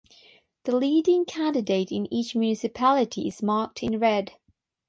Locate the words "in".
1.91-2.11, 3.83-3.99